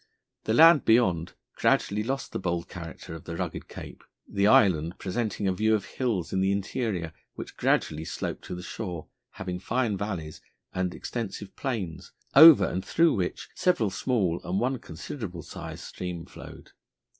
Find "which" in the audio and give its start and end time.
7.35-7.55, 13.13-13.49